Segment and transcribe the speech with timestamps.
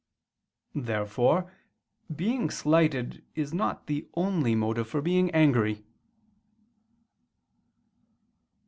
[0.73, 1.53] Therefore
[2.15, 5.85] being slighted is not the only motive for being angry.